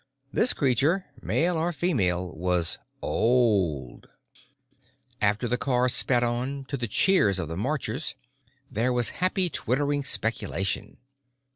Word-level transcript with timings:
This 0.33 0.53
creature, 0.53 1.05
male 1.21 1.55
or 1.59 1.71
female, 1.71 2.33
was 2.35 2.79
old. 3.03 4.09
After 5.21 5.47
the 5.47 5.59
car 5.59 5.87
sped 5.89 6.23
on, 6.23 6.65
to 6.69 6.75
the 6.75 6.87
cheers 6.87 7.37
of 7.37 7.47
the 7.47 7.55
marchers, 7.55 8.15
there 8.71 8.91
was 8.91 9.09
happy 9.21 9.47
twittering 9.47 10.03
speculation. 10.03 10.97